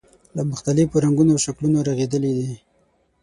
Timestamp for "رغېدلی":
1.89-2.31